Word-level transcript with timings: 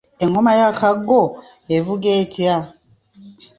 Engoma 0.23 0.51
ya 0.59 0.69
Kaggo 0.79 1.21
evuga 1.77 2.07
etya? 2.21 2.55